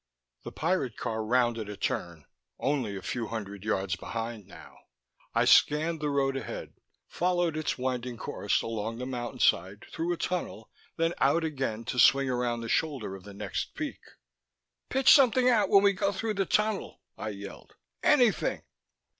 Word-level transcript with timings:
The 0.41 0.51
pirate 0.51 0.97
car 0.97 1.23
rounded 1.23 1.69
a 1.69 1.77
turn, 1.77 2.25
only 2.57 2.95
a 2.97 3.03
few 3.03 3.27
hundred 3.27 3.63
yards 3.63 3.95
behind 3.95 4.47
now. 4.47 4.75
I 5.35 5.45
scanned 5.45 5.99
the 6.01 6.09
road 6.09 6.35
ahead, 6.35 6.73
followed 7.07 7.55
its 7.55 7.77
winding 7.77 8.17
course 8.17 8.63
along 8.63 8.97
the 8.97 9.05
mountainside, 9.05 9.85
through 9.91 10.11
a 10.11 10.17
tunnel, 10.17 10.71
then 10.97 11.13
out 11.19 11.43
again 11.43 11.85
to 11.85 11.99
swing 11.99 12.31
around 12.31 12.61
the 12.61 12.67
shoulder 12.67 13.15
of 13.15 13.25
the 13.25 13.33
next 13.35 13.75
peak. 13.75 13.99
"Pitch 14.89 15.13
something 15.13 15.47
out 15.47 15.69
when 15.69 15.83
we 15.83 15.93
go 15.93 16.11
through 16.11 16.33
the 16.33 16.47
tunnel!" 16.47 16.99
I 17.15 17.29
yelled. 17.29 17.75
"Anything!" 18.01 18.63